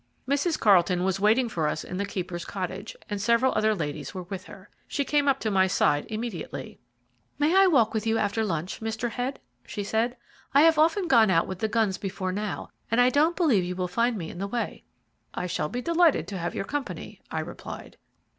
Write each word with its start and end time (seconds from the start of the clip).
Mrs. 0.27 0.59
Carlton 0.59 1.03
was 1.03 1.19
waiting 1.19 1.47
for 1.47 1.67
us 1.67 1.83
in 1.83 1.97
the 1.97 2.07
keeper's 2.07 2.43
cottage, 2.43 2.95
and 3.07 3.21
several 3.21 3.53
other 3.53 3.75
ladies 3.75 4.15
were 4.15 4.23
with 4.23 4.45
her. 4.45 4.67
She 4.87 5.05
came 5.05 5.27
up 5.27 5.39
to 5.41 5.51
my 5.51 5.67
side 5.67 6.07
immediately. 6.09 6.79
"May 7.37 7.55
I 7.55 7.67
walk 7.67 7.93
with 7.93 8.07
you 8.07 8.17
after 8.17 8.43
lunch, 8.43 8.79
Mr. 8.81 9.11
Head?" 9.11 9.39
she 9.63 9.83
said. 9.83 10.17
"I 10.55 10.61
have 10.63 10.79
often 10.79 11.07
gone 11.07 11.29
out 11.29 11.45
with 11.45 11.59
the 11.59 11.67
guns 11.67 11.99
before 11.99 12.31
now, 12.31 12.69
and 12.89 12.99
I 12.99 13.11
don't 13.11 13.35
believe 13.35 13.63
you 13.63 13.75
will 13.75 13.87
find 13.87 14.17
me 14.17 14.31
in 14.31 14.39
the 14.39 14.47
way." 14.47 14.81
"I 15.35 15.45
shall 15.45 15.69
be 15.69 15.83
delighted 15.83 16.27
to 16.29 16.37
have 16.39 16.55
your 16.55 16.65
company," 16.65 17.21
I 17.29 17.41
replied. 17.41 17.97